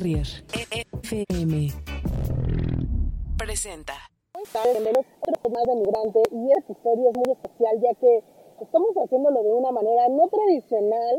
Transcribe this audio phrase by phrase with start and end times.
[0.00, 0.26] Carrier
[1.12, 1.68] FM
[3.36, 3.92] presenta.
[4.72, 8.24] Tenemos otro más de migrante y esta historia es muy especial ya que
[8.62, 11.16] estamos haciéndolo de una manera no tradicional,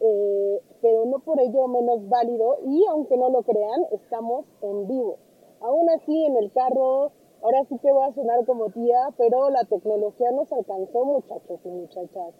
[0.00, 5.18] eh, pero no por ello menos válido y aunque no lo crean, estamos en vivo.
[5.60, 7.12] Aún así en el carro,
[7.42, 11.68] ahora sí que voy a sonar como tía, pero la tecnología nos alcanzó muchachos y
[11.68, 12.32] muchachas.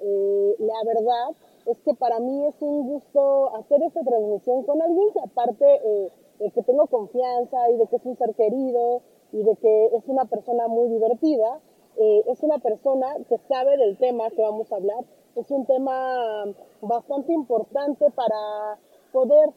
[0.00, 5.12] Eh, la verdad es que para mí es un gusto hacer esta transmisión con alguien
[5.12, 9.42] que aparte eh, de que tengo confianza y de que es un ser querido y
[9.42, 11.60] de que es una persona muy divertida,
[11.96, 15.04] eh, es una persona que sabe del tema que vamos a hablar.
[15.34, 16.44] Es un tema
[16.80, 18.78] bastante importante para
[19.12, 19.50] poder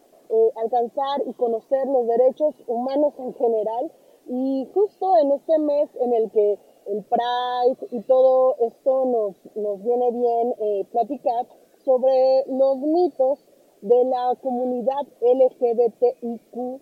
[0.55, 3.91] alcanzar y conocer los derechos humanos en general.
[4.27, 6.57] Y justo en este mes en el que
[6.91, 11.47] el Pride y todo esto nos, nos viene bien eh, platicar,
[11.85, 13.39] sobre los mitos
[13.81, 16.81] de la comunidad LGBTIQ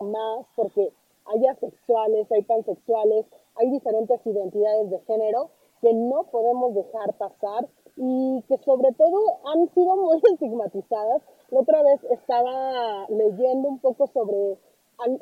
[0.00, 0.92] más, porque
[1.24, 3.26] hay asexuales, hay pansexuales,
[3.56, 9.18] hay diferentes identidades de género que no podemos dejar pasar y que sobre todo
[9.52, 11.22] han sido muy estigmatizadas.
[11.50, 14.58] La otra vez estaba leyendo un poco sobre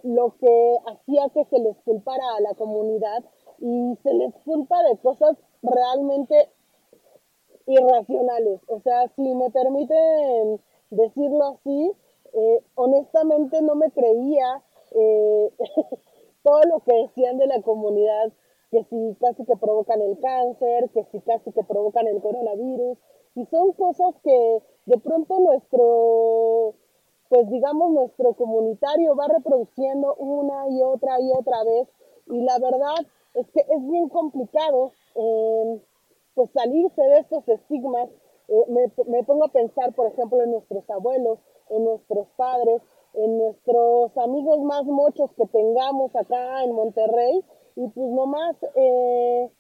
[0.03, 3.25] lo que hacía que se les culpara a la comunidad
[3.61, 6.51] y se les culpa de cosas realmente
[7.67, 8.61] irracionales.
[8.69, 11.93] O sea, si me permiten decirlo así,
[12.33, 15.53] eh, honestamente no me creía eh,
[16.43, 18.33] todo lo que decían de la comunidad,
[18.71, 22.99] que si casi que provocan el cáncer, que si casi que provocan el coronavirus,
[23.35, 26.75] y son cosas que de pronto nuestro,
[27.29, 31.89] pues digamos, nuestro comunitario va reproduciendo una y otra y otra vez,
[32.27, 34.93] y la verdad es que es bien complicado.
[35.15, 35.81] Eh,
[36.35, 38.09] pues salirse de estos estigmas.
[38.49, 41.39] Eh, me, me pongo a pensar, por ejemplo, en nuestros abuelos,
[41.71, 42.83] en nuestros padres,
[43.15, 47.45] en nuestros amigos más muchos que tengamos acá en Monterrey
[47.77, 49.51] y pues nomás, eh,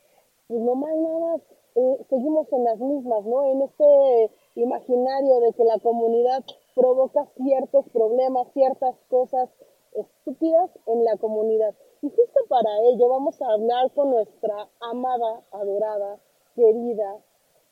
[0.48, 1.41] pues nomás nada,
[1.76, 3.44] eh, seguimos en las mismas, ¿no?
[3.44, 6.44] En este imaginario de que la comunidad
[6.75, 9.48] provoca ciertos problemas, ciertas cosas
[9.92, 11.75] estúpidas en la comunidad.
[12.03, 16.19] Y justo para ello vamos a hablar con nuestra amada, adorada,
[16.55, 17.19] querida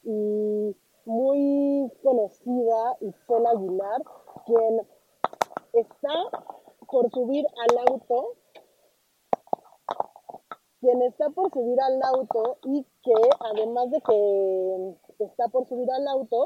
[0.03, 4.03] y muy conocida, Isel Aguilar,
[4.45, 4.87] quien
[5.73, 6.13] está
[6.87, 8.35] por subir al auto,
[10.81, 16.07] quien está por subir al auto y que además de que está por subir al
[16.07, 16.45] auto,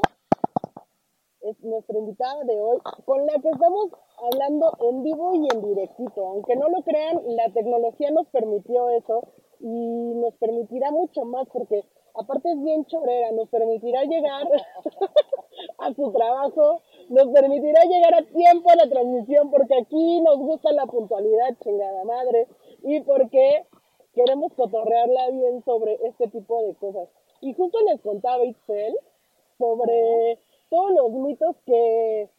[1.41, 3.89] es nuestra invitada de hoy, con la que estamos
[4.21, 6.25] hablando en vivo y en directito.
[6.27, 9.27] Aunque no lo crean, la tecnología nos permitió eso
[9.59, 11.83] y nos permitirá mucho más porque
[12.15, 14.47] aparte es bien chorera, nos permitirá llegar
[15.77, 20.71] a su trabajo, nos permitirá llegar a tiempo a la transmisión, porque aquí nos gusta
[20.73, 22.47] la puntualidad, chingada madre,
[22.83, 23.65] y porque
[24.13, 27.09] queremos cotorrearla bien sobre este tipo de cosas.
[27.41, 28.95] Y justo les contaba Itzel
[29.57, 32.29] sobre todos los mitos que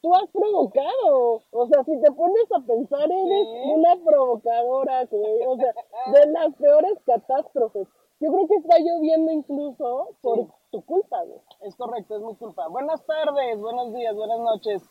[0.00, 1.42] tú has provocado.
[1.50, 5.08] O sea, si te pones a pensar, eres una provocadora,
[5.46, 5.72] O sea,
[6.12, 7.88] de las peores catástrofes.
[8.20, 11.40] Yo creo que está lloviendo incluso por tu culpa, güey.
[11.62, 12.68] Es correcto, es mi culpa.
[12.68, 14.82] Buenas tardes, buenos días, buenas noches.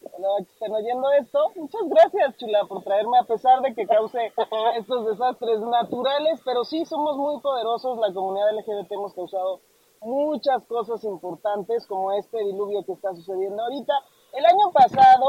[0.00, 4.30] Bueno, estén oyendo esto, muchas gracias, Chula, por traerme a pesar de que cause
[4.76, 9.62] estos desastres naturales, pero sí somos muy poderosos, la comunidad LGBT hemos causado
[10.02, 13.94] muchas cosas importantes, como este diluvio que está sucediendo ahorita.
[14.36, 15.26] El año pasado,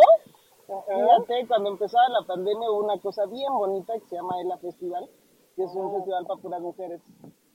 [0.67, 5.09] fíjate, cuando empezaba la pandemia hubo una cosa bien bonita que se llama ELA Festival,
[5.55, 7.01] que es un festival para puras mujeres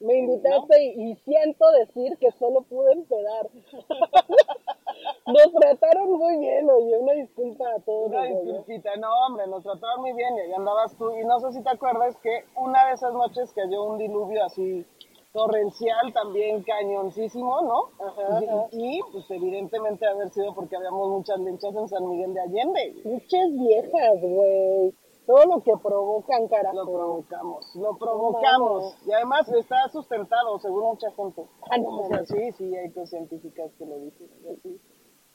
[0.03, 3.49] me invitaste y, siento decir que solo pude empedar.
[5.27, 8.09] nos trataron muy bien, oye, una disculpa a todos.
[8.09, 11.17] Una disculpita, no hombre, nos trataron muy bien y ahí andabas tú.
[11.17, 14.85] Y no sé si te acuerdas que una de esas noches cayó un diluvio así
[15.33, 18.05] torrencial, también cañoncísimo, ¿no?
[18.07, 22.95] Ajá, y, pues evidentemente haber sido porque habíamos muchas lenchas en San Miguel de Allende.
[23.05, 24.95] Muchas viejas, güey
[25.27, 26.77] todo lo que provocan, carajo.
[26.77, 28.97] Lo provocamos, lo provocamos.
[29.07, 31.47] y además está sustentado, según mucha gente.
[31.71, 34.29] Ah, no, sí, sí, hay científicas que lo dicen.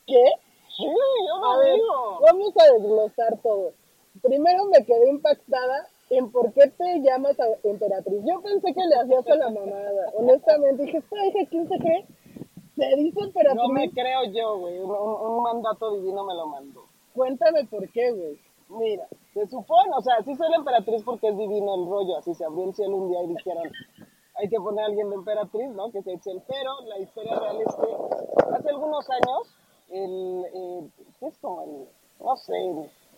[0.06, 0.24] ¿Qué?
[0.76, 2.20] Sí, yo lo digo.
[2.22, 3.74] Vamos a desglosar todo.
[4.22, 8.22] Primero me quedé impactada en por qué te llamas a emperatriz.
[8.26, 10.12] Yo pensé que le hacías a la mamada.
[10.16, 12.06] Honestamente, dije, esta hija, ¿quién se cree?
[12.76, 13.62] Se dice emperatriz.
[13.62, 14.80] No me creo yo, güey.
[14.80, 16.82] Un, un mandato divino me lo mandó.
[17.14, 18.40] Cuéntame por qué, güey.
[18.70, 22.34] Mira, se supone, o sea, sí soy la emperatriz porque es divino el rollo, así
[22.34, 23.64] se abrió el cielo un día y dijeron,
[24.36, 25.90] hay que poner a alguien de emperatriz, ¿no?
[25.90, 29.56] Que se eche el pero, la historia real es que hace algunos años,
[29.90, 30.90] el, eh,
[31.20, 31.88] ¿qué es como el
[32.20, 32.54] no sé,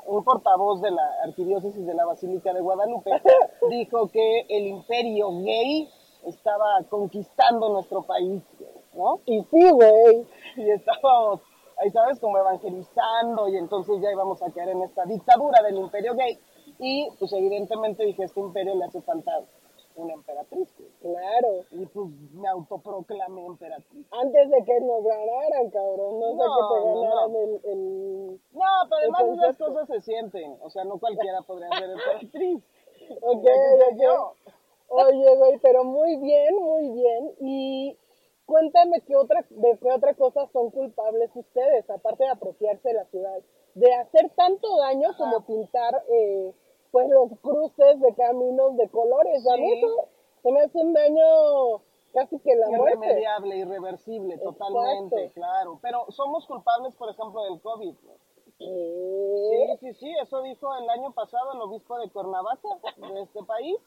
[0.10, 3.12] un portavoz de la arquidiócesis de la Basílica de Guadalupe
[3.70, 5.88] dijo que el imperio gay
[6.26, 8.44] estaba conquistando nuestro país,
[8.94, 9.22] ¿no?
[9.26, 10.28] Y sí, güey.
[10.58, 11.42] Y estábamos,
[11.78, 16.16] ahí sabes, como evangelizando y entonces ya íbamos a caer en esta dictadura del imperio
[16.16, 16.40] gay.
[16.80, 19.32] Y pues evidentemente dije, este imperio le hace falta
[20.00, 20.74] una emperatriz.
[21.02, 21.66] Claro.
[21.72, 24.06] Y pues me autoproclamé emperatriz.
[24.12, 26.20] Antes de que nos ganaran, cabrón.
[26.20, 27.40] No, sé No, que te ganaran no.
[27.40, 28.42] el, el...
[28.52, 30.58] No, pero además esas cosas se sienten.
[30.62, 32.64] O sea, no cualquiera podría ser emperatriz.
[33.22, 33.46] Ok,
[34.00, 34.34] yo.
[34.90, 37.34] Oye, güey, pero muy bien, muy bien.
[37.40, 37.98] Y
[38.46, 43.06] cuéntame qué otra, de qué otra cosa son culpables ustedes, aparte de apropiarse de la
[43.06, 43.40] ciudad.
[43.76, 46.54] De hacer tanto daño como pintar, eh,
[46.92, 49.46] pues, los cruces de caminos de colores.
[49.48, 50.08] A mí eso
[50.42, 51.82] se me hace un daño
[52.14, 53.06] casi que la muerte.
[53.06, 55.80] Irremediable, irreversible, totalmente, claro.
[55.82, 57.96] Pero somos culpables, por ejemplo, del COVID.
[58.58, 59.78] ¿Qué?
[59.80, 63.78] Sí, sí, sí, eso dijo el año pasado el obispo de Cuernavaca, de este país.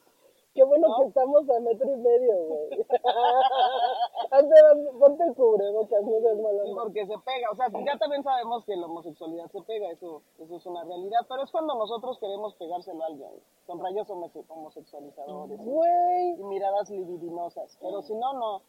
[0.53, 0.97] Qué bueno ¿No?
[0.99, 2.69] que estamos a metro y medio, güey.
[4.99, 8.63] Ponte el cubrebocas, no seas mala Sí, porque se pega, o sea, ya también sabemos
[8.65, 12.55] que la homosexualidad se pega, eso, eso es una realidad, pero es cuando nosotros queremos
[12.55, 13.29] pegárselo a alguien,
[13.65, 16.39] con rayos homose- homosexualizadores Güey.
[16.39, 18.61] y miradas libidinosas, pero si no, no, o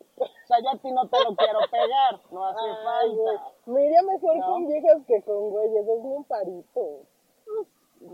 [0.46, 3.52] sea, yo a ti no te lo quiero pegar, no hace Ay, falta.
[3.66, 4.46] Me iría mejor ¿No?
[4.46, 7.02] con viejas que con güeyes, es un parito.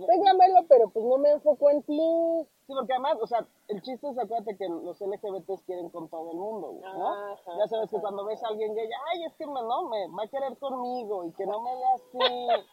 [0.07, 2.47] Pégamelo, pero pues no me enfoco en ti.
[2.71, 6.31] Sí, porque además, o sea, el chiste es, acuérdate que los LGBTs quieren con todo
[6.31, 7.09] el mundo, ¿no?
[7.09, 8.03] Ajá, ya sabes que ajá.
[8.03, 11.25] cuando ves a alguien gay, ay, es que me, no, me va a querer conmigo
[11.25, 12.67] y que no me vea así,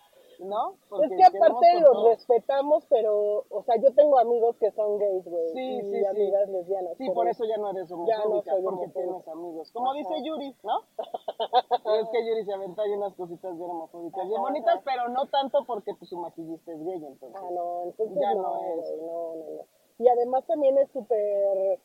[0.46, 0.76] ¿no?
[0.88, 2.10] Porque es que aparte los todos.
[2.10, 5.48] respetamos, pero, o sea, yo tengo amigos que son gays, güey.
[5.54, 6.06] Sí, y sí, sí.
[6.06, 6.96] amigas lesbianas.
[6.98, 9.00] Sí, por eso ya no eres Ya no homofóbica, soy porque homofóbica.
[9.02, 9.72] tienes amigos.
[9.72, 9.98] Como Ajá.
[9.98, 10.82] dice Yuri, ¿no?
[12.00, 14.82] Es que Yuri se aventó ahí unas cositas bien homofóbicas, bien bonitas, ajá.
[14.86, 17.42] pero no tanto porque pues, su maquillista es gay, entonces.
[17.44, 18.96] Ah, no, entonces Ya no, no es.
[19.02, 19.77] no, no, no.
[20.00, 21.80] Y además también es súper...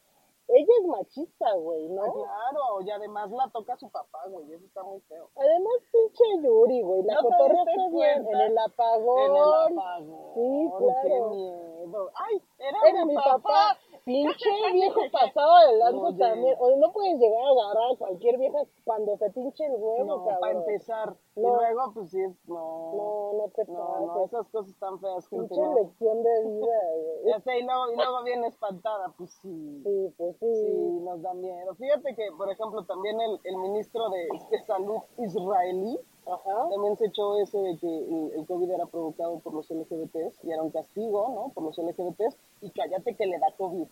[0.54, 2.02] Ella es machista, güey, ¿no?
[2.04, 5.31] Ah, claro, y además la toca su papá, güey, eso está muy feo.
[5.37, 9.19] Además, pinche Yuri, güey, la ¿No te diste está bien en el apagón.
[9.19, 10.32] En el apagón.
[10.34, 11.31] Sí, Qué claro.
[11.31, 12.10] miedo.
[12.14, 13.76] Ay, era, Era mi papá.
[14.04, 16.56] Pinche viejo pasado de lanza también.
[16.58, 20.25] Oye, no puedes llegar a agarrar a cualquier vieja cuando se pinche el huevo, No,
[20.25, 20.40] cabrón.
[20.40, 21.14] para empezar.
[21.37, 21.54] Y No.
[21.54, 22.93] luego, pues sí es, no.
[22.94, 24.32] No, no te No, no, pases.
[24.32, 25.54] esas cosas tan feas, gente.
[25.54, 26.66] Pinche lección de vida,
[26.96, 27.25] güey.
[27.32, 29.82] Ya sé, y luego, y luego viene espantada, pues sí.
[29.84, 31.00] Sí, pues sí.
[31.02, 31.74] Nos da miedo.
[31.74, 36.68] Fíjate que, por ejemplo, también el, el ministro de, de Salud israelí Ajá.
[36.70, 40.50] también se echó ese de que el, el COVID era provocado por los LGBTs y
[40.52, 41.52] era un castigo, ¿no?
[41.54, 42.36] Por los LGBTs.
[42.60, 43.86] Y cállate que le da COVID.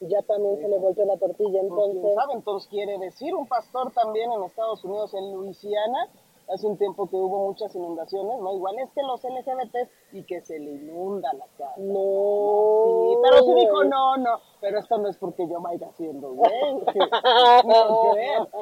[0.00, 2.14] Ya también se le volteó la tortilla, Pues, ¿quién entonces.
[2.14, 2.32] sabe?
[2.34, 6.08] Entonces quiere decir, un pastor también en Estados Unidos, en Luisiana,
[6.48, 8.54] hace un tiempo que hubo muchas inundaciones, ¿no?
[8.54, 11.74] Igual es que los LGBTs y que se le inunda la casa.
[11.78, 13.10] No.
[13.10, 16.50] Sí, pero sí dijo, no, no, pero esto no es porque yo vaya haciendo, güey.
[17.64, 18.16] No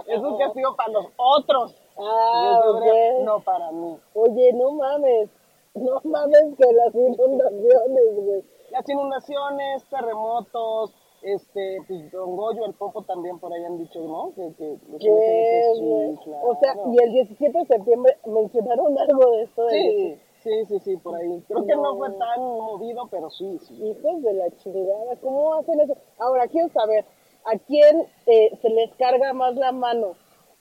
[0.07, 1.75] es un castigo para los otros.
[1.99, 3.25] Ah, Yo.
[3.25, 3.99] No para mí.
[4.15, 5.31] Oye, no mames.
[5.75, 8.45] No mames que las inundaciones, güey.
[8.71, 14.33] Las inundaciones, terremotos, este, pues Don Goyo, el Popo también por ahí han dicho, ¿no?
[14.35, 16.17] Que, que los ¿Qué, LGBTs, sí, güey?
[16.25, 16.49] claro.
[16.49, 19.69] O sea, y el 17 de septiembre mencionaron algo de esto.
[19.69, 21.43] Sí, sí, sí, sí, por ahí.
[21.47, 23.75] Creo que no fue tan movido, pero sí, sí.
[23.75, 25.95] Hijos de la chingada, ¿cómo hacen eso?
[26.19, 27.05] Ahora, quiero saber,
[27.45, 30.15] ¿a quién eh, se les carga más la mano?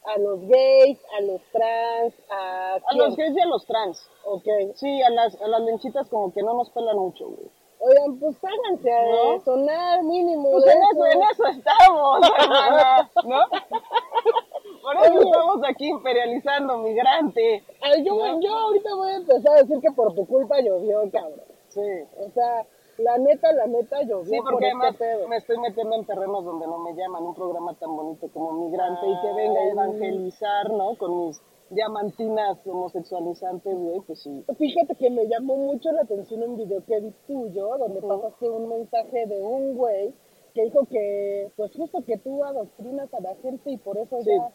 [0.05, 4.01] ¿A los gays, a los trans, a A los gays y a los trans.
[4.25, 4.47] Ok.
[4.75, 7.49] Sí, a las, a las lenchitas como que no nos pelan mucho, güey.
[7.81, 10.51] Oigan, pues háganse a sonar mínimo.
[10.51, 13.39] Pues en eso, en eso estamos, hermana, ¿no?
[14.81, 17.63] Por eso estamos aquí imperializando, migrante.
[17.81, 18.39] Ay, yo, ¿No?
[18.41, 21.41] yo ahorita voy a empezar a decir que por tu culpa llovió, cabrón.
[21.69, 21.81] Sí.
[22.17, 22.65] O sea,
[22.97, 25.27] la neta, la neta llovió Sí, por porque este además pedo.
[25.27, 29.05] me estoy metiendo en terrenos donde no me llaman, un programa tan bonito como Migrante
[29.07, 30.95] y que venga a evangelizar, ¿no?
[30.97, 34.43] Con mis diamantinas homosexualizantes, güey, pues sí.
[34.57, 38.07] Fíjate que me llamó mucho la atención un video que vi tuyo, donde Ujú.
[38.07, 40.13] pasaste un mensaje de un güey
[40.53, 44.29] que dijo que, pues justo que tú adoctrinas a la gente y por eso Sí.
[44.31, 44.51] ya...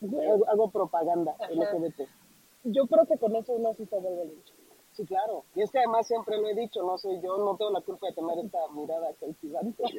[0.00, 1.50] Güey, Hago, hago propaganda Ajá.
[1.52, 2.00] LGBT.
[2.64, 4.34] yo creo que con eso uno sí se vuelve.
[4.92, 5.44] Sí, claro.
[5.54, 8.06] Y es que además siempre lo he dicho, no soy yo, no tengo la culpa
[8.08, 9.82] de tener esta mirada cautivante.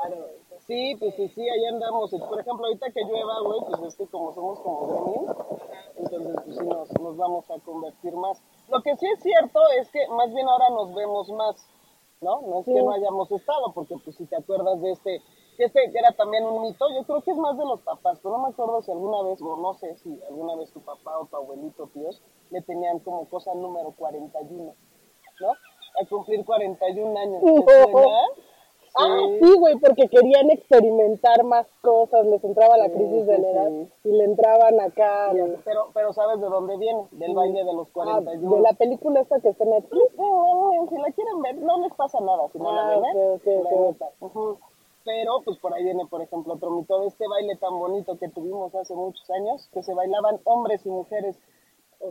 [0.00, 0.39] Claro.
[0.70, 2.12] Sí, pues sí, sí, ahí andamos.
[2.12, 5.36] Por ejemplo, ahorita que llueva, güey, pues es que como somos como gremlins,
[5.96, 8.40] entonces pues sí nos, nos vamos a convertir más.
[8.68, 11.56] Lo que sí es cierto es que más bien ahora nos vemos más,
[12.20, 12.42] ¿no?
[12.42, 12.72] No es Sí.
[12.72, 15.20] que no hayamos estado, porque pues si te acuerdas de este
[15.56, 18.20] que este que era también un mito, yo creo que es más de los papás,
[18.22, 21.18] pero no me acuerdo si alguna vez, o no sé si alguna vez tu papá
[21.18, 24.72] o tu abuelito, tíos, le tenían como cosa número 41,
[25.40, 25.48] ¿no?
[25.50, 27.42] A cumplir 41 años.
[27.42, 28.49] ¿te?
[28.96, 33.48] Ah, sí, güey, porque querían experimentar más cosas, les entraba la Sí, crisis de la
[33.50, 33.88] edad sí.
[34.04, 35.30] y le entraban acá.
[35.32, 35.38] Sí.
[35.64, 37.06] Pero, pero ¿sabes de dónde viene?
[37.12, 38.56] Del baile de los Ah, 41.
[38.56, 40.06] de la película esta que está en Netflix.
[40.88, 43.30] Si la quieren ver, no les pasa nada si no Ah, la ven, ¿eh?
[43.34, 43.86] ok, ok, La ok.
[43.86, 44.10] neta.
[44.20, 44.58] Ujú.
[45.04, 48.28] Pero, pues por ahí viene, por ejemplo, otro mito de este baile tan bonito que
[48.28, 51.38] tuvimos hace muchos años, que se bailaban hombres y mujeres,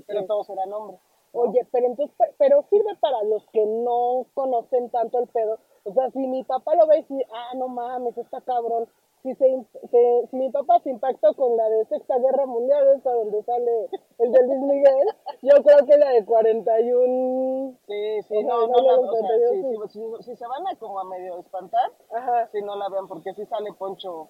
[0.08, 1.00] pero todos eran hombres.
[1.32, 5.60] Oye, pero entonces, pe- pero sirve para los que no conocen tanto el pedo.
[5.84, 8.88] O sea, si mi papá lo ve y dice, ah, no mames, está cabrón.
[9.24, 13.12] Si, se, se- si mi papá se impactó con la de Sexta Guerra Mundial, esta
[13.14, 15.08] donde sale el de Luis Miguel,
[15.42, 17.74] yo creo que la de 41...
[17.86, 21.00] Sí, sí, no, no, la- o sea, 41, sí, sí, si se van a como
[21.00, 24.30] a medio espantar, Ajá, si no la vean, porque sí sale Poncho,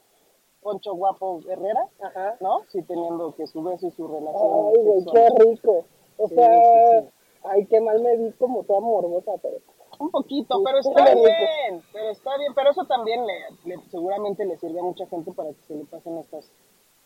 [0.62, 2.38] Poncho Guapo Herrera, ajá.
[2.39, 2.62] ¿no?
[2.70, 5.86] Sí teniendo que su beso y su relación Ay, güey, qué rico.
[6.18, 7.10] O Sí, sea, sí, sí.
[7.44, 9.58] ay, qué mal me vi como toda morbosa, pero...
[10.00, 13.34] Un poquito, pero está bien, pero está bien, pero eso también le,
[13.65, 16.51] le- seguramente le sirve a mucha gente para que se le pasen estas,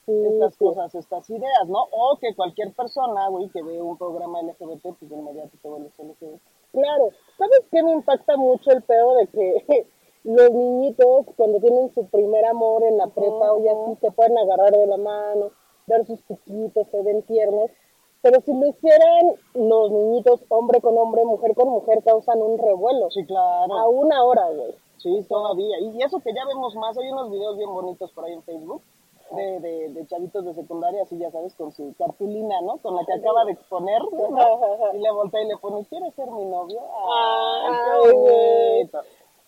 [0.05, 0.59] Sí, estas sí.
[0.65, 1.87] cosas, estas ideas, ¿no?
[1.91, 5.97] O que cualquier persona, güey, que ve un programa LGBT, pues de inmediato te vuelves
[5.97, 6.41] LGBT.
[6.73, 9.87] Claro, ¿sabes qué me impacta mucho el pedo de que
[10.25, 14.37] los niñitos cuando tienen su primer amor en la prepa o ya así se pueden
[14.37, 15.51] agarrar de la mano,
[15.87, 17.71] dar sus piquitos, se ven tiernos,
[18.23, 23.11] pero si lo hicieran los niñitos hombre con hombre, mujer con mujer, causan un revuelo.
[23.11, 23.77] Sí, claro.
[23.77, 24.73] A una hora, güey.
[24.97, 25.77] Sí, todavía.
[25.81, 28.81] Y eso que ya vemos más, hay unos videos bien bonitos por ahí en Facebook
[29.31, 32.77] de, de, de chavitos de secundaria, así ya sabes, con su cartulina, ¿no?
[32.77, 34.59] Con la que acaba de exponer, ¿no?
[34.93, 36.79] Y le voltea y le pone, ¿quieres ser mi novio?
[37.13, 38.99] ¡Ay, qué bonito!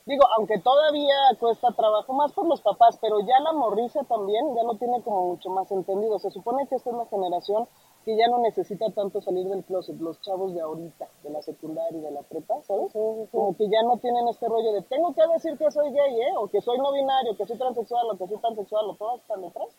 [0.05, 4.61] Digo, aunque todavía cuesta trabajo, más por los papás, pero ya la morriza también ya
[4.63, 6.19] lo tiene como mucho más entendido.
[6.19, 7.67] Se supone que esta es una generación
[8.05, 11.97] que ya no necesita tanto salir del closet, los chavos de ahorita, de la secundaria
[11.97, 12.93] y de la prepa, ¿sabes?
[12.93, 16.33] Como que ya no tienen este rollo de tengo que decir que soy gay, ¿eh?
[16.37, 19.41] O que soy no binario, que soy transexual, o que soy transexual, o todas están
[19.41, 19.69] detrás.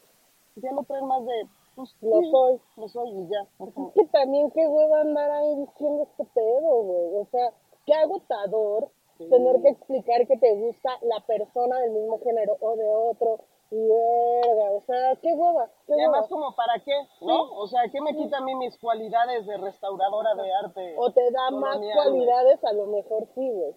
[0.57, 2.61] Ya lo traen más de, pues, Lo soy.
[2.77, 3.47] Lo soy y ya.
[3.65, 7.17] Es que también qué hueva andar ahí diciendo este pedo, güey.
[7.17, 7.53] O sea,
[7.85, 12.89] qué agotador tener que explicar que te gusta la persona del mismo género o de
[12.89, 13.41] otro.
[13.71, 15.69] Y verga, o sea, qué hueva.
[15.87, 16.29] Qué Y además, hueva.
[16.29, 17.53] como para qué, ¿no?
[17.55, 20.95] O sea, ¿qué me quita a mí mis cualidades de restauradora de arte?
[20.99, 21.93] O te da más güey?
[21.93, 23.75] cualidades, a lo mejor sí, güey.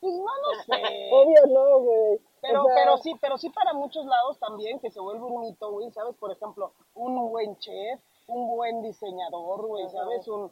[0.00, 1.10] Pues no lo sé.
[1.12, 2.20] Obvio no, güey.
[2.40, 5.40] Pero, O sea, pero sí, pero sí para muchos lados también que se vuelve un
[5.40, 6.14] mito, güey, ¿sabes?
[6.16, 10.28] Por ejemplo, un buen chef, un buen diseñador, güey, ¿sabes?
[10.28, 10.50] Un,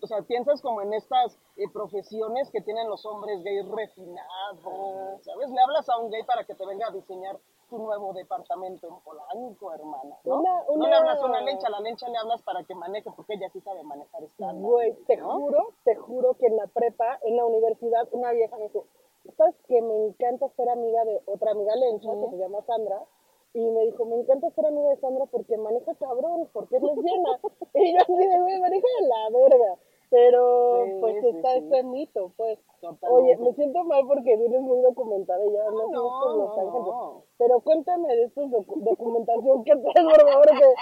[0.00, 5.50] o sea, piensas como en estas eh, profesiones que tienen los hombres gays refinados, ¿sabes?
[5.50, 7.36] Le hablas a un gay para que te venga a diseñar
[7.68, 10.40] tu nuevo departamento en Polanco, hermana, ¿no?
[10.40, 12.74] Una- No le una- hablas a una lencha, a la lencha le hablas para que
[12.74, 14.56] maneje, porque ella sí sabe manejar estándar.
[14.62, 15.32] Güey, te ¿no?
[15.38, 18.86] juro, te juro que en la prepa, en la universidad, una vieja me dijo,
[19.36, 23.02] ¿sabes que me encanta ser amiga de otra amiga lencha que se llama Sandra?
[23.54, 27.40] Y me dijo, me encanta ser amiga de Sandra porque maneja cabrón, porque es lesbiana.
[27.74, 29.78] y yo así de, güey, maneja de la verga.
[30.10, 31.58] Pero, Sí, pues sí, está sí.
[31.58, 32.58] este mito, pues.
[32.80, 33.08] Totalmente.
[33.10, 36.62] Oye, me siento mal porque vienes muy documentada y ya no, no, por Los no,
[36.62, 36.86] Ángeles.
[36.86, 37.22] no.
[37.38, 40.74] Pero cuéntame de esta documentación que traes, por favor, que,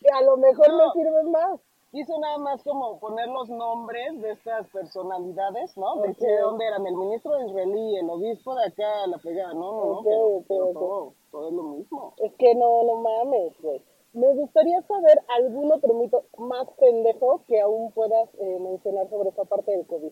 [0.00, 0.86] que a lo mejor No.
[0.86, 1.60] me sirve más.
[1.92, 5.96] Quise nada más como poner los nombres de estas personalidades, ¿no?
[6.02, 9.84] De dónde eran el ministro de Israelí, el obispo de acá, la pegada, no, no,
[9.84, 12.12] no, Ok, pero, pero todo, todo es lo mismo.
[12.18, 13.80] Es que no, no mames, güey.
[14.16, 19.44] Me gustaría saber algún otro mito más pendejo que aún puedas eh, mencionar sobre esa
[19.44, 20.10] parte del COVID.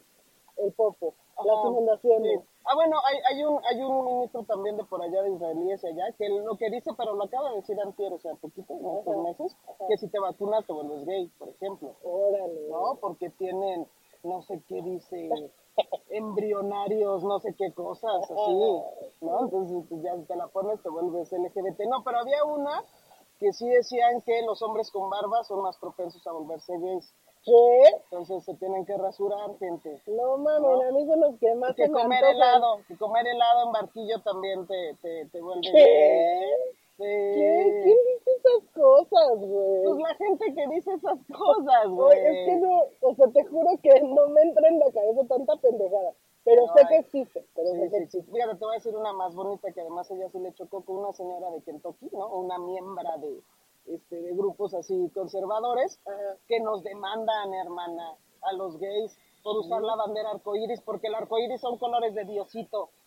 [0.58, 2.40] El popo, las inundaciones.
[2.42, 2.48] sí.
[2.66, 6.12] Ah, bueno, hay, hay un hay un ministro también de por allá de israelíes allá
[6.18, 9.56] que lo que dice, pero lo acaba de decir antier, o sea, poquito, Ajá, meses,
[9.64, 9.86] ajá.
[9.88, 11.96] que si te vacunas te vuelves gay, por ejemplo.
[12.04, 12.68] Órale.
[12.68, 12.98] ¿no?
[13.00, 13.88] Porque tienen,
[14.22, 15.28] no sé qué dice,
[16.10, 18.82] embrionarios, no sé qué cosas, así,
[19.22, 19.44] ¿no?
[19.44, 21.80] Entonces pues, ya te la pones, te vuelves LGBT.
[21.88, 22.82] No, pero había una
[23.38, 27.12] que sí decían que los hombres con barba son más propensos a volverse gays.
[27.44, 27.82] ¿Qué?
[28.10, 30.00] Entonces se tienen que rasurar, gente.
[30.06, 30.80] No mames, No.
[30.82, 34.18] a mí son los que más Que se comer helado, que comer helado en barquillo
[34.22, 35.70] también te, te, te vuelve ¿Qué?
[35.72, 36.50] gay.
[36.96, 37.02] Sí.
[37.04, 37.80] ¿Qué?
[37.84, 39.82] ¿Quién dice esas cosas, güey?
[39.82, 42.18] Pues la gente que dice esas cosas, güey.
[42.18, 45.20] Oye, es que no, o sea, te juro que no me entra en la cabeza
[45.28, 46.12] tanta pendejada.
[46.44, 48.32] Pero sé que existe, pero Sí, sé que existe.
[48.32, 50.98] Fíjate, te voy a decir una más bonita que además ella sí le chocó con
[50.98, 52.28] una señora de Kentucky, ¿no?
[52.28, 53.40] Una miembra de,
[53.86, 56.36] este, de grupos así conservadores Ajá.
[56.46, 61.60] que nos demandan, hermana, a los gays por usar la bandera arcoíris porque el arcoíris
[61.60, 62.88] son colores de Diosito.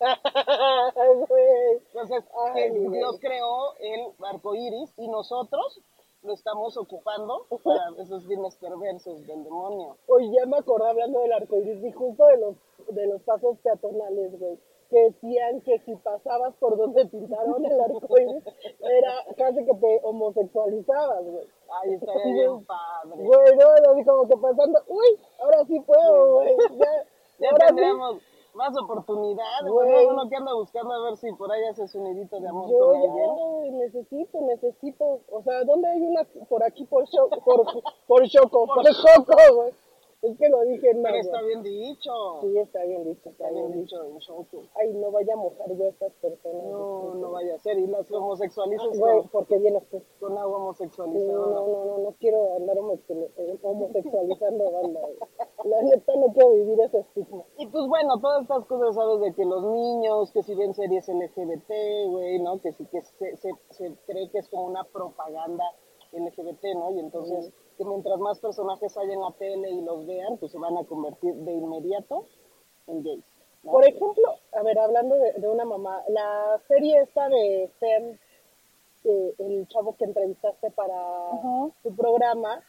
[1.86, 2.70] Entonces, Ay.
[2.88, 5.80] Dios creó el arco iris y nosotros
[6.28, 9.96] lo estamos ocupando para esos fines perversos del demonio.
[10.06, 12.56] Oye, ya me acordé hablando del arcoíris y justo de los,
[12.88, 14.58] de los pasos peatonales, güey.
[14.90, 18.44] Que decían que si pasabas por donde pintaron el arcoíris,
[18.80, 21.46] era casi que te homosexualizabas, güey.
[21.82, 23.24] Ay, estaría bien padre.
[23.24, 26.56] Güey, no, así como que pasando, uy, ahora sí puedo, güey.
[26.78, 27.06] Ya,
[27.40, 28.20] Ya ahora sí.
[28.58, 29.70] Más oportunidades.
[29.70, 30.06] Güey.
[30.06, 30.12] ¿no?
[30.12, 32.92] Uno que anda buscando a ver si por ahí hace su nidito de amor Yo
[32.92, 35.20] ya, necesito, necesito.
[35.30, 37.40] O sea, ¿dónde hay una por aquí por Choco?
[37.44, 37.64] Por,
[38.06, 39.72] por Choco, por Choco, güey.
[40.20, 42.10] Es que lo dije en Pero está bien dicho.
[42.40, 43.96] Sí, está bien dicho, Está bien dicho.
[44.74, 46.64] Ay, no vaya a mojar yo a estas personas.
[46.64, 47.78] No, no vaya a ser.
[47.78, 50.02] Y las homosexualizas Güey, porque vienes tú.
[50.18, 51.32] con agua homosexualizada.
[51.32, 53.30] no, no, no, no quiero andar homosexual-
[53.62, 55.00] homosexualizando banda.
[55.64, 57.44] La neta no quiero vivir ese estigma.
[57.56, 59.20] Y pues bueno, todas estas cosas, ¿sabes?
[59.20, 61.70] De que los niños, que si ven series LGBT,
[62.10, 62.60] güey, ¿no?
[62.60, 65.64] Que sí que se, se, se cree que es como una propaganda
[66.12, 66.90] LGBT, ¿no?
[66.92, 70.58] Y entonces, que mientras más personajes haya en la tele y los vean, pues se
[70.58, 72.26] van a convertir de inmediato
[72.86, 73.24] en gays.
[73.62, 73.72] ¿no?
[73.72, 77.70] Por ejemplo, a ver, hablando de, de una mamá, la serie esta de
[79.04, 80.94] eh, el chavo que entrevistaste para
[81.32, 81.72] Ujú.
[81.82, 82.62] tu programa,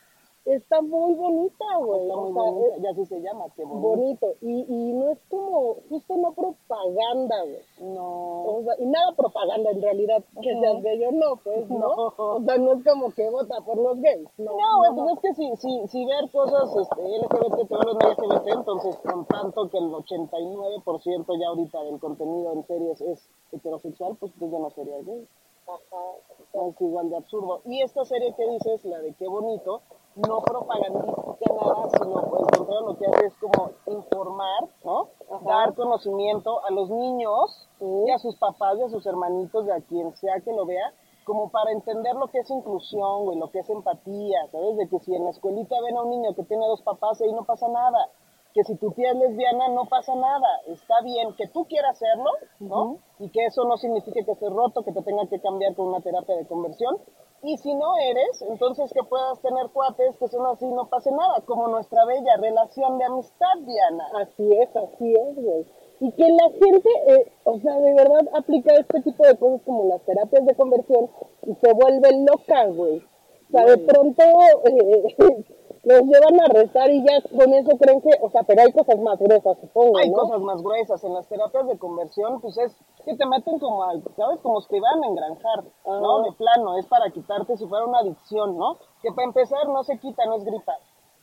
[0.55, 2.01] está muy bonita, güey.
[2.01, 3.87] Está muy o sea, bonita, es ya así se llama, qué bonito.
[3.87, 4.27] bonito.
[4.41, 7.93] Y, y no es como, justo no propaganda, güey.
[7.93, 10.61] No, O sea, y nada propaganda en realidad, que Ujú.
[10.61, 11.77] seas gay o no, pues, ¿no?
[11.79, 12.13] No.
[12.17, 14.51] O sea, no es como que vota por los gays, no.
[14.57, 18.47] No, güey, pues es que si, si, si ver cosas este, LGBT te vuelven LGBT,
[18.47, 24.31] entonces con tanto que el 89% ya ahorita del contenido en series es heterosexual, pues
[24.33, 25.27] entonces ya no sería gay.
[25.67, 26.67] Ajá.
[26.67, 27.61] Es igual de absurdo.
[27.65, 29.81] Y esta serie que dices, la de Qué Bonito,
[30.15, 35.07] no propagandiza nada, sino por el contrario lo que hace es como informar, ¿no?
[35.31, 35.45] Ajá.
[35.45, 37.85] Dar conocimiento a los niños Sí.
[38.07, 40.93] y a sus papás y a sus hermanitos, y a quien sea que lo vea,
[41.25, 44.77] como para entender lo que es inclusión, güey, lo que es empatía, ¿sabes?
[44.77, 47.31] De que si en la escuelita ven a un niño que tiene dos papás, ahí
[47.31, 48.09] no pasa nada.
[48.51, 50.47] Que si tu tía es lesbiana, no pasa nada.
[50.65, 52.97] Está bien que tú quieras hacerlo, ¿no?
[53.19, 56.01] Y que eso no signifique que estés roto, que te tenga que cambiar con una
[56.01, 56.97] terapia de conversión.
[57.41, 61.41] Y si no eres, entonces que puedas tener cuates que son así, no pase nada,
[61.45, 64.05] como nuestra bella relación de amistad, Diana.
[64.21, 65.65] Así es, así es, güey.
[66.01, 69.85] Y que la gente, eh, o sea, de verdad aplica este tipo de cosas como
[69.85, 71.09] las terapias de conversión
[71.45, 72.97] y se vuelve loca, güey.
[72.97, 74.23] O sea, de pronto
[74.65, 75.45] eh,
[75.83, 78.99] los llevan a rezar y ya con eso creen que, o sea, pero hay cosas
[78.99, 80.15] más gruesas, supongo, Hay ¿no?
[80.17, 81.03] cosas más gruesas.
[81.03, 84.39] En las terapias de conversión, pues es que te meten como, al- ¿sabes?
[84.41, 86.17] Como si te iban a engranjar, ¿no?
[86.19, 86.23] Ah.
[86.23, 88.77] De plano, es para quitarte si fuera una adicción, ¿no?
[89.01, 90.73] Que para empezar no se quita, no es gripa.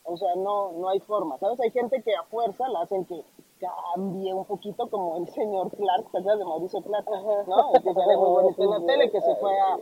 [0.08, 1.60] O sea, no, no hay forma, ¿sabes?
[1.60, 3.24] Hay gente que a fuerza la hacen que
[3.58, 7.06] cambie un poquito como el señor Clark, ¿te acuerdas de Mauricio Clark?
[7.46, 7.74] ¿No?
[7.74, 9.76] El que sale muy bonito en la tele, que se fue a,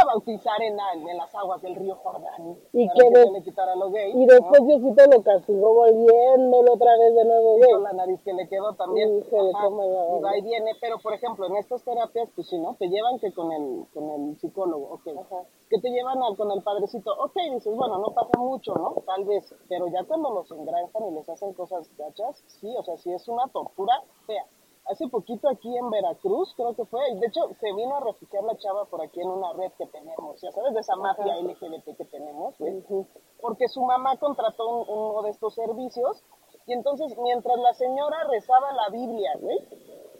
[0.00, 2.56] a bautizar en, la- en las aguas del río Jordán.
[2.72, 4.12] Y para que que de- se le quitara lo gay.
[4.14, 8.32] Y después Diosito lo castigó volviéndolo otra vez de nuevo, Y con la nariz que
[8.32, 9.20] le quedó también.
[9.20, 12.74] Va, y va y viene, pero por ejemplo, en estas terapias, pues sí, ¿no?
[12.74, 15.08] Te llevan que con el, con el psicólogo, ok.
[15.18, 15.42] Ajá.
[15.70, 18.94] Que te llevan al, con el padrecito, ok, dices, bueno, no pasa mucho, ¿no?
[19.06, 22.96] Tal vez, pero ya cuando los engranjan y les hacen cosas gachas, sí, o sea,
[22.98, 24.44] sí es una tortura fea.
[24.88, 28.56] Hace poquito aquí en Veracruz, creo que fue, de hecho se vino a refugiar la
[28.56, 31.40] chava por aquí en una red que tenemos, ya sabes, de esa mafia Ajá.
[31.42, 33.06] LGBT que tenemos, Ujú.
[33.40, 36.22] porque su mamá contrató un- uno de estos servicios
[36.66, 39.58] y entonces mientras la señora rezaba la Biblia, güey,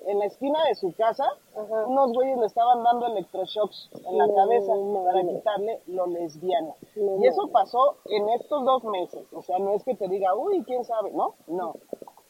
[0.06, 1.24] en la esquina de su casa,
[1.54, 1.86] Ajá.
[1.86, 4.72] unos güeyes le estaban dando electroshocks en la No cabeza
[5.04, 6.74] para quitarle lo lesbiano.
[6.96, 10.34] No y eso pasó en estos dos meses, o sea, no es que te diga,
[10.34, 11.34] uy, quién sabe, ¿no?
[11.46, 11.74] No.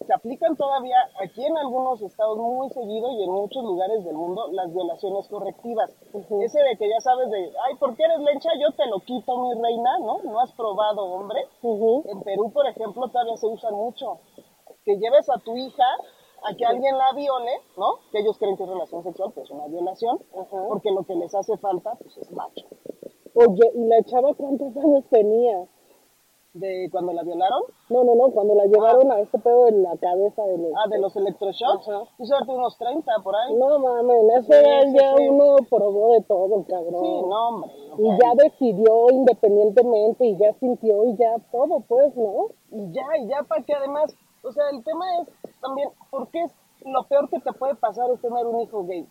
[0.05, 4.49] Se aplican todavía aquí en algunos estados muy seguido y en muchos lugares del mundo
[4.53, 5.91] las violaciones correctivas.
[6.13, 6.43] Ujú.
[6.43, 8.51] Ese de que ya sabes de, ay, ¿por qué eres lencha?
[8.61, 10.19] Yo te lo quito, mi reina, ¿no?
[10.23, 11.41] No has probado, hombre.
[11.63, 14.19] En Perú, por ejemplo, todavía se usa mucho.
[14.85, 15.87] Que lleves a tu hija
[16.45, 17.99] a que alguien la viole, ¿no?
[18.13, 20.21] Que ellos creen que es relación sexual, pero es una violación,
[20.69, 22.67] porque lo que les hace falta, pues es macho.
[23.35, 25.67] Oye, ¿y la chava cuántos años tenía?
[26.57, 29.95] De cuando la violaron, No, no, no, cuando la llevaron a este pedo en la
[29.99, 30.73] cabeza de los...
[30.75, 31.85] ah, de los electroshocks,
[32.17, 33.55] tú sabes, unos 30 por ahí.
[33.57, 35.29] No mames, esa Sí, ya sí.
[35.29, 37.05] uno probó de todo, cabrón.
[37.05, 37.73] Sí, no, hombre.
[37.99, 42.47] Y ya decidió independientemente y ya sintió y ya todo, pues, ¿no?
[42.71, 45.29] Y ya, y ya para que además, o sea, el tema es
[45.61, 46.53] también, ¿por qué es
[46.87, 49.07] lo peor que te puede pasar es tener un hijo gay?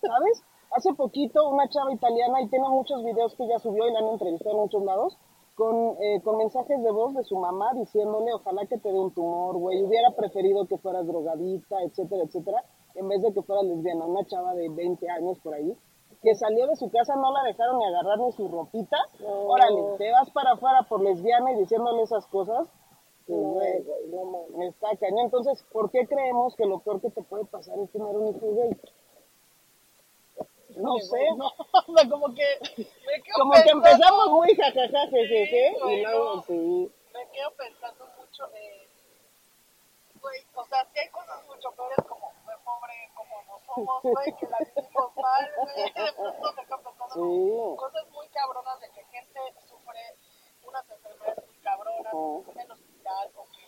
[0.00, 0.44] ¿Sabes?
[0.76, 4.08] Hace poquito una chava italiana, y tiene muchos videos que ella subió y la han
[4.08, 5.16] entrevistado en muchos lados,
[5.56, 9.12] con, eh, con mensajes de voz de su mamá diciéndole, ojalá que te dé un
[9.12, 12.62] tumor, güey, hubiera preferido que fueras drogadicta, etcétera, etcétera.
[12.94, 15.76] en vez de que fuera lesbiana, una chava de 20 años por ahí,
[16.22, 18.96] que salió de su casa, no la dejaron ni agarrar ni su ropita.
[19.26, 22.68] Órale, te vas para afuera por lesbiana y diciéndole esas cosas.
[23.26, 25.26] Pues, No, güey, güey, no me está cañón.
[25.26, 28.54] Entonces, ¿por qué creemos que lo peor que te puede pasar es tener un hijo
[28.54, 28.70] gay?
[30.76, 31.18] No sé.
[31.36, 31.46] No,
[31.86, 32.44] o sea, como que
[33.06, 36.92] me quedo Como que pensando- empezamos muy jajaja, jejeje, Sí, y güey, luego sí.
[37.14, 38.86] me quedo pensando mucho en,
[40.20, 44.32] güey, o sea, sí hay cosas mucho peores como ser pobre, como no somos, güey,
[44.36, 47.76] que la vivimos mal, güey, de pronto me quedo pensando Sí.
[47.76, 50.00] cosas muy cabronas de que gente sufre
[50.66, 53.65] unas enfermedades muy cabronas, que está en el hospital, o que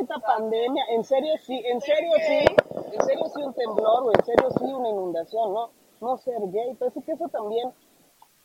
[0.00, 2.44] esta pandemia, en serio sí, en serio sí,
[2.92, 5.70] en serio sí un temblor o en serio sí una inundación, ¿no?
[6.00, 7.72] No ser gay, pero sí que eso también,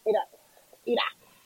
[0.06, 0.28] mira,
[0.86, 1.04] mira,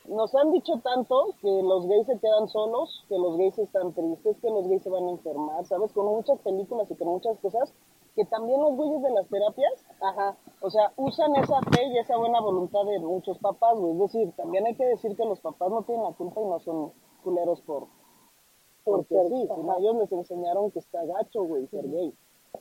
[0.08, 4.38] nos han dicho tanto que los gays se quedan solos, que los gays están tristes,
[4.40, 5.92] que los gays se van a enfermar, ¿sabes?
[5.94, 7.74] Con muchas películas y con muchas cosas,
[8.16, 12.16] que también los güeyes de las terapias, ajá, o sea, usan esa fe y esa
[12.18, 13.94] buena voluntad de muchos papás, güey.
[13.94, 16.60] Es decir, también hay que decir que los papás no tienen la culpa y no
[16.60, 16.94] son
[17.24, 17.88] culeros por,
[18.86, 19.56] porque ser, sí, ajá.
[19.56, 22.14] sino ellos les enseñaron que está gacho, güey, ser gay.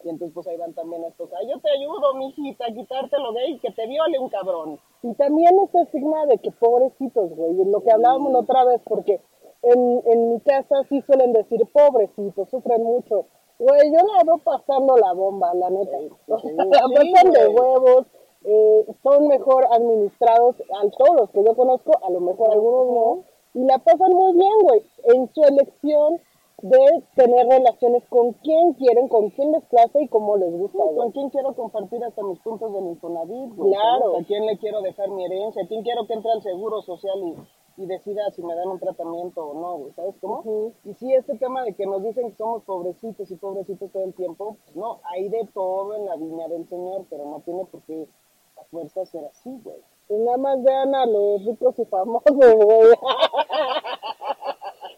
[0.03, 3.59] Y entonces pues ahí van también estos, ay, yo te ayudo, mijita, a quitártelo gay,
[3.61, 4.81] que te viole un cabrón.
[5.03, 9.21] Y también ese estigma de que pobrecitos, güey, lo que hablábamos otra vez, porque
[9.63, 13.27] en, en mi casa sí suelen decir pobrecitos, sufren mucho.
[13.59, 15.99] Güey, yo la veo pasando la bomba, la neta.
[15.99, 18.07] Sí, O sí, sea, la pasan de huevos,
[18.45, 23.25] eh, son mejor administrados, a todos los que yo conozco, a lo mejor algunos no,
[23.55, 24.83] y la pasan muy bien, güey,
[25.14, 26.21] en su elección
[26.62, 31.11] de tener relaciones con quien quieren, con quien les place y cómo les gusta, ¿Con
[31.12, 33.55] quién quiero compartir hasta mis puntos del Infonavit?
[33.55, 33.73] güey?
[33.73, 34.12] Claro.
[34.12, 34.25] ¿Sabes?
[34.25, 35.62] ¿A quién le quiero dejar mi herencia?
[35.62, 38.79] ¿A quién quiero que entre al seguro social y, y decida si me dan un
[38.79, 39.79] tratamiento o no?
[39.79, 39.93] güey?
[39.93, 40.73] ¿Sabes cómo?
[40.85, 44.14] Y sí, este tema de que nos dicen que somos pobrecitos y pobrecitos todo el
[44.14, 47.83] tiempo, pues no, hay de todo en la viña del Señor, pero no tiene por
[47.83, 48.09] qué
[48.57, 49.81] a fuerza ser así, güey.
[50.07, 52.95] Pues nada más vean a los ricos y famosos, güey.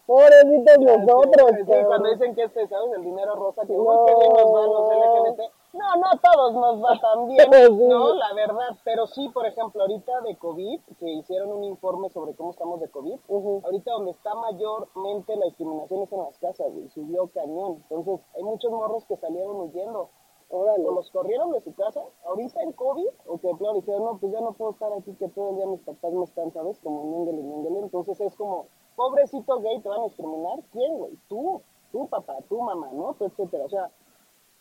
[0.05, 1.85] Pobrecitos nosotros, Sí, cabrón.
[1.87, 2.93] cuando dicen que este, ¿sabes?
[2.95, 4.05] El dinero rosa, que No.
[4.05, 5.41] qué bien nos va los LGBT.
[5.73, 7.87] No, no a todos nos va tan bien, Sí.
[7.87, 8.13] ¿no?
[8.15, 8.69] La verdad.
[8.85, 12.89] Pero sí, por ejemplo, ahorita de COVID, que hicieron un informe sobre cómo estamos de
[12.89, 13.19] COVID,
[13.65, 17.83] ahorita donde está mayormente la discriminación es en las casas, güey, subió cañón.
[17.89, 20.09] Entonces, hay muchos morros que salieron huyendo.
[20.49, 20.87] Órale.
[20.87, 24.31] O los corrieron de su casa, ahorita en COVID, o que claro, dijeron, no, pues
[24.31, 26.79] ya no puedo estar aquí, que todo el día mis papás me están, ¿sabes?
[26.79, 27.79] Como ñenguele, ñenguele.
[27.79, 30.59] Entonces es como, pobrecito gay, ¿te van a discriminar?
[30.71, 31.17] ¿Quién, güey?
[31.27, 33.13] Tú, tu papá, tu mamá, ¿no?
[33.15, 33.65] Tú, etcétera.
[33.65, 33.91] O sea,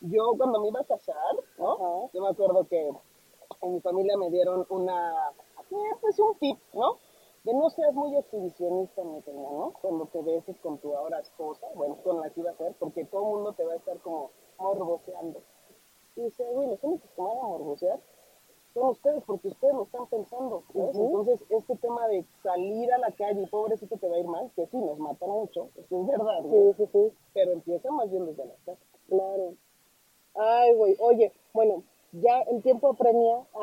[0.01, 2.11] yo cuando me iba a casar, ¿no?
[2.12, 2.90] Yo me acuerdo que
[3.62, 5.31] en mi familia me dieron una,
[5.70, 6.99] eh, pues un tip, ¿no?
[7.44, 9.72] De no seas muy exhibicionista, mi reina, ¿no?
[9.81, 13.05] Cuando te beses con tu ahora esposa, bueno, con la que iba a ser, porque
[13.05, 15.40] todo el mundo te va a estar como morboseando.
[16.16, 18.00] Y dice, güey, los únicos que van a morbosear
[18.74, 20.62] son ustedes, porque ustedes lo están pensando.
[20.74, 24.50] Entonces, este tema de salir a la calle y pobrecito te va a ir mal,
[24.55, 28.11] que sí, nos matan mucho, eso es verdad, güey, Sí, sí, sí, pero empieza más
[28.11, 28.83] bien desde la casa.
[29.09, 29.55] claro.
[30.38, 33.38] Ay, güey, oye, bueno, ya el tiempo apremia.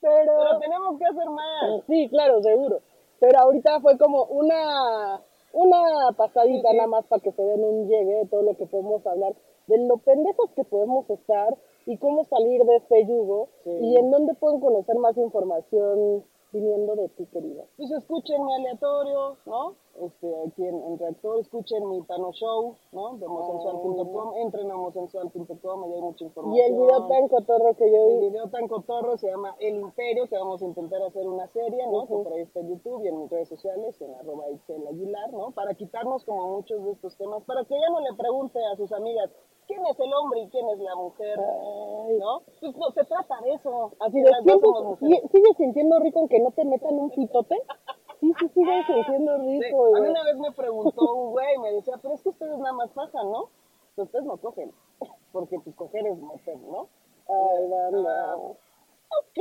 [0.00, 1.82] Pero, Pero tenemos que hacer más.
[1.86, 2.80] sí, claro, seguro.
[3.20, 5.20] Pero ahorita fue como una,
[5.52, 6.76] una pasadita Sí, sí.
[6.76, 9.34] nada más para que se den un llegue de todo lo que podemos hablar,
[9.72, 11.56] de lo pendejos que podemos estar
[11.86, 13.70] y cómo salir de este yugo Sí.
[13.70, 17.64] y en dónde pueden conocer más información viniendo de ti, querida.
[17.78, 19.74] Pues escuchen mi aleatorio, ¿no?
[20.02, 23.16] Este, aquí en, en Reactor, escuchen mi Pano Show, ¿no?
[23.18, 26.56] De homosensual.com, entren a homosensual.com, ahí hay mucha información.
[26.56, 28.28] Y el video tan cotorro que yo El vi.
[28.30, 32.02] video tan cotorro se llama El Imperio, que vamos a intentar hacer una serie, ¿no?
[32.02, 32.18] Ujú.
[32.18, 35.32] Que por ahí está en YouTube y en mis redes sociales, en arroba Itzel Aguilar,
[35.32, 35.52] ¿no?
[35.52, 38.90] Para quitarnos como muchos de estos temas, para que ya no le pregunte a sus
[38.92, 39.30] amigas,
[39.68, 41.38] ¿quién es el hombre y quién es la mujer?
[41.38, 42.18] Ay.
[42.18, 42.42] ¿No?
[42.60, 43.92] Pues no, se trata de eso.
[44.00, 45.22] Así que de, las dos ¿sientes- somos mujeres.
[45.22, 47.56] si- ¿sigues sintiendo rico aunque no te metan un pitote?
[48.22, 50.10] Sí, sí, sigues sintiendo Sí, rico, a mí güey.
[50.12, 53.30] una vez me preguntó un güey, me decía, pero es que ustedes nada más pasan,
[53.32, 53.48] ¿no?
[53.96, 54.72] Pues ustedes no cogen,
[55.32, 56.86] porque pues coger es meter, ¿no?
[57.28, 58.32] Ay, banda.
[58.32, 59.38] Ah, ok,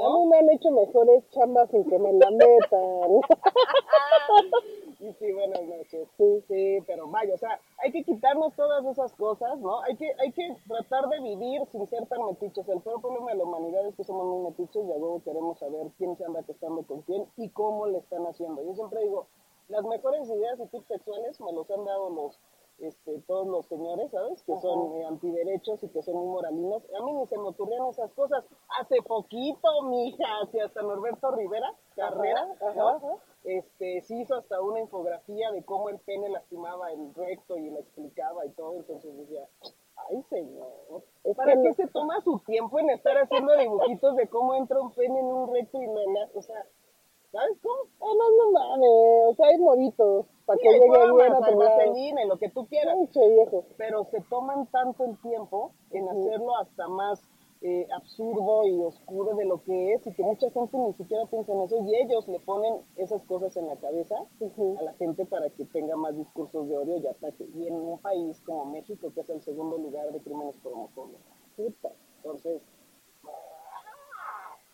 [0.00, 3.20] A mí me han hecho mejores chambas sin que me la metan.
[5.00, 6.08] Y sí, buenas noches.
[6.16, 9.80] Sí, sí, pero vaya, o sea, hay que quitarnos todas esas cosas, ¿no?
[9.82, 12.68] Hay que, hay que tratar de vivir sin ser tan metiches.
[12.68, 15.86] El peor problema de la humanidad es que somos muy metiches y luego queremos saber
[15.98, 18.64] quién se anda acostando con quién y cómo le están haciendo.
[18.64, 19.28] Yo siempre digo,
[19.68, 22.40] las mejores ideas y tips sexuales me los han dado los
[22.80, 24.42] este, todos los señores, ¿sabes?
[24.42, 26.82] Que son eh, antiderechos y que son muy moralinos.
[26.98, 28.44] A mí ni se me ocurrían esas cosas.
[28.80, 33.00] Hace poquito, mija, si hasta Norberto Rivera, Carrera, Ajá,
[33.44, 37.80] este, sí hizo hasta una infografía de cómo el pene lastimaba el recto y la
[37.80, 39.48] explicaba y todo, entonces decía,
[40.08, 41.02] ay señor,
[41.36, 45.18] ¿para qué se toma su tiempo en estar haciendo dibujitos de cómo entra un pene
[45.20, 46.00] en un recto y no
[46.34, 46.66] o sea,
[47.30, 47.90] ¿sabes cómo?
[48.00, 48.90] Además, no mames,
[49.28, 53.64] o sea, hay moditos para Sí, que llegue a lo que tú quieras, Pinche viejo.
[53.76, 57.22] pero se toman tanto el tiempo en hacerlo hasta más
[57.60, 61.52] eh, absurdo y oscuro de lo que es y que mucha gente ni siquiera piensa
[61.52, 64.14] en eso y ellos le ponen esas cosas en la cabeza
[64.78, 67.48] a la gente para que tenga más discursos de odio y ataque.
[67.56, 71.18] Y en un país como México, que es el segundo lugar de crímenes por homofobia.
[71.56, 71.90] Puta.
[72.18, 72.62] Entonces,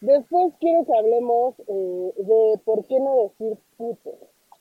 [0.05, 4.11] Después quiero que hablemos eh, de por qué no decir puto.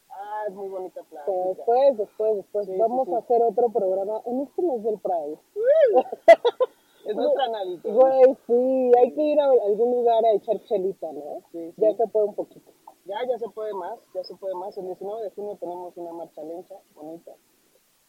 [0.10, 1.48] ah, es muy bonita Pero plática.
[1.50, 2.66] después, después, después.
[2.68, 3.14] Sí, Vamos sí.
[3.14, 5.40] a hacer otro programa en este mes del Pride.
[7.06, 7.82] Es nuestra Navidad.
[7.84, 11.42] Güey, sí, hay que ir a algún lugar a echar chelita, ¿no?
[11.76, 12.72] Ya se puede un poquito.
[13.04, 14.78] Ya, ya se puede más, ya se puede más.
[14.78, 17.34] El 19 de junio tenemos una marcha lencha, bonita,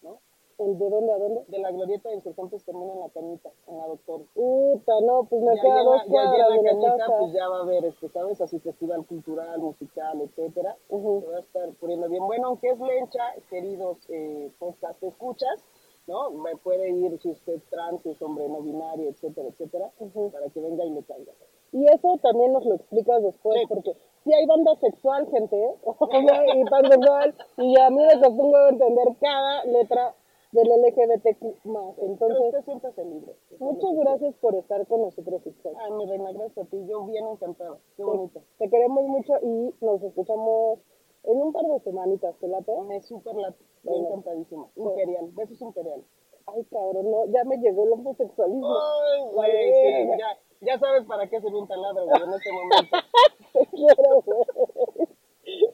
[0.03, 0.21] ¿no?
[0.59, 1.45] ¿El ¿De dónde a dónde?
[1.49, 4.21] De la glorieta de insurgentes termina en la cañita, en la doctor.
[4.35, 7.13] Puta, no, pues me queda dos la- ya, cuadras en la casa.
[7.19, 8.41] pues ya va a haber, este, ¿sabes?
[8.41, 10.77] Así festival cultural, musical, etcétera.
[10.89, 10.97] Se
[11.31, 12.25] va a estar poniendo bien.
[12.27, 15.65] Bueno, aunque es lencha, queridos eh, podcast escuchas,
[16.07, 16.31] ¿no?
[16.31, 20.31] Me puede ir si usted es trans, si es hombre no binario, etcétera, etcétera, Ujú.
[20.31, 21.33] para que venga y le caiga.
[21.73, 23.67] Y eso también nos lo explicas después, Sí.
[23.69, 26.55] porque si hay banda sexual, gente, ¿eh?
[26.55, 30.15] y pansexual, y a mí me huevo entender cada letra
[30.55, 31.41] del LGBTQ+.
[31.65, 33.37] Pero Entonces, usted libre.
[33.59, 35.73] muchas gracias por estar con nosotros, Ixchel.
[35.81, 36.79] Ay, mi reina, gracias a ti.
[36.87, 37.77] Yo bien encantada.
[37.97, 38.41] Qué bonito.
[38.59, 40.79] Te queremos mucho y nos escuchamos
[41.25, 42.73] en un par de semanitas, ¿te late?
[42.83, 44.07] Me super la Bueno.
[44.09, 44.71] encantadísimo.
[44.77, 46.05] Imperial, besos imperial.
[46.47, 48.69] Ay, cabrón, no, ya me llegó el homosexualismo.
[48.69, 52.97] Ay, güey, sí, ya, ya sabes para qué se un taladro, güey, en este momento.
[53.55, 55.09] Te quiero, güey.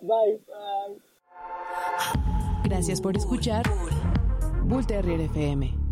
[0.00, 0.40] Bye.
[0.54, 1.00] Ay.
[2.64, 3.64] Gracias por escuchar
[4.70, 5.89] Bull Terrier FM.